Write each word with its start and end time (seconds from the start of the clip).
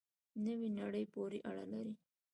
نوې 0.45 0.69
نړۍ 0.79 1.05
پورې 1.13 1.39
اړه 1.49 1.65
لري. 1.73 1.93